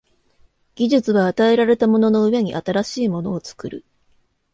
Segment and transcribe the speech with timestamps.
[0.73, 3.85] 技術は与えられたものの上に新しいものを作る。